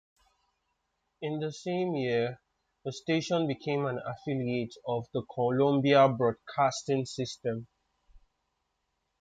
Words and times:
In 1.21 1.39
the 1.39 1.51
same 1.51 1.93
year, 1.93 2.41
the 2.83 2.91
station 2.91 3.45
became 3.45 3.85
an 3.85 3.99
affiliate 4.03 4.73
of 4.87 5.05
the 5.13 5.21
Columbia 5.31 6.09
Broadcasting 6.09 7.05
System. 7.05 7.67